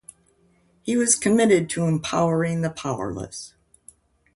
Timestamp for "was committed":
0.97-1.69